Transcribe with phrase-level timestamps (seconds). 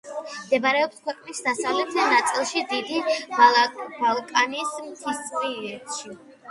[0.35, 3.05] მდებარეობს ქვეყნის დასავლეთ ნაწილში დიდი
[4.01, 6.19] ბალკანის მთისწინეთში.